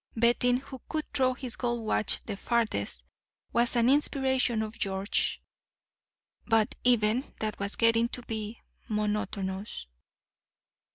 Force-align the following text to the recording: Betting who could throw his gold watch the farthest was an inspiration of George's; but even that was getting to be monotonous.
Betting 0.15 0.57
who 0.57 0.81
could 0.89 1.05
throw 1.13 1.35
his 1.35 1.55
gold 1.55 1.83
watch 1.85 2.25
the 2.25 2.35
farthest 2.35 3.05
was 3.53 3.75
an 3.75 3.87
inspiration 3.87 4.63
of 4.63 4.79
George's; 4.79 5.37
but 6.47 6.73
even 6.83 7.23
that 7.39 7.59
was 7.59 7.75
getting 7.75 8.09
to 8.09 8.23
be 8.23 8.59
monotonous. 8.87 9.85